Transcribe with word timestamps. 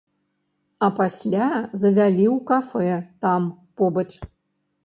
А 0.85 0.89
пасля 0.99 1.47
завялі 1.83 2.25
ў 2.31 2.37
кафэ 2.53 2.95
там, 3.27 3.41
побач. 3.83 4.09